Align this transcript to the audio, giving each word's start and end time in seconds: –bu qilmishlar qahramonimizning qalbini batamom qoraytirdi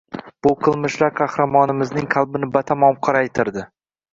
–bu 0.45 0.53
qilmishlar 0.67 1.13
qahramonimizning 1.19 2.09
qalbini 2.17 2.51
batamom 2.57 2.99
qoraytirdi 3.09 3.69